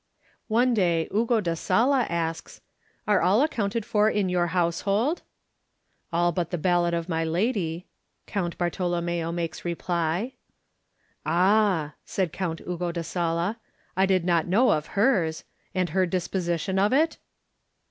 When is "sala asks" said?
1.53-2.59